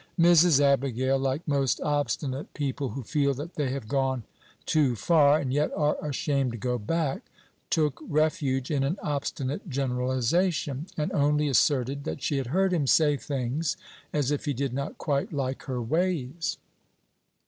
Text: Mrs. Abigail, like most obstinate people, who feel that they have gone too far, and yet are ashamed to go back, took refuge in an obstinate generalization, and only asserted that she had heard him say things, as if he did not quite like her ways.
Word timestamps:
Mrs. 0.19 0.59
Abigail, 0.59 1.19
like 1.19 1.47
most 1.47 1.79
obstinate 1.81 2.55
people, 2.55 2.89
who 2.89 3.03
feel 3.03 3.35
that 3.35 3.53
they 3.53 3.69
have 3.69 3.87
gone 3.87 4.23
too 4.65 4.95
far, 4.95 5.37
and 5.39 5.53
yet 5.53 5.71
are 5.75 5.95
ashamed 6.03 6.53
to 6.53 6.57
go 6.57 6.79
back, 6.79 7.21
took 7.69 8.01
refuge 8.09 8.71
in 8.71 8.81
an 8.83 8.97
obstinate 9.03 9.69
generalization, 9.69 10.87
and 10.97 11.11
only 11.11 11.47
asserted 11.47 12.03
that 12.05 12.23
she 12.23 12.37
had 12.37 12.47
heard 12.47 12.73
him 12.73 12.87
say 12.87 13.15
things, 13.15 13.77
as 14.11 14.31
if 14.31 14.45
he 14.45 14.53
did 14.55 14.73
not 14.73 14.97
quite 14.97 15.31
like 15.31 15.65
her 15.65 15.79
ways. 15.83 16.57